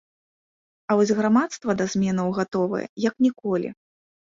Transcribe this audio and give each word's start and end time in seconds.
А 0.89 0.97
вось 0.99 1.13
грамадства 1.19 1.77
да 1.83 1.87
зменаў 1.93 2.27
гатовае, 2.41 2.83
як 3.09 3.15
ніколі. 3.29 3.75